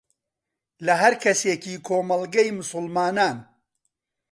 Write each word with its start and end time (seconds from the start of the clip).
لە 0.85 0.93
هەر 1.01 1.13
کەسێکی 1.23 1.75
کۆمەڵگەی 1.87 2.55
موسڵمانان 2.57 3.37